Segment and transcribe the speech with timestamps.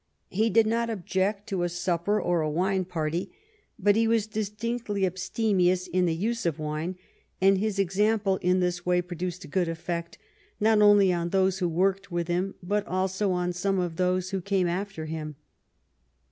[0.29, 3.29] He did not object to a supper or a wine party,
[3.77, 6.97] but he was distinctly abstemious in the use of wine,
[7.39, 10.17] and his example in this way produced a good effect,
[10.59, 14.41] not only on those who worked with him, but also on some of those who
[14.41, 15.35] came after him.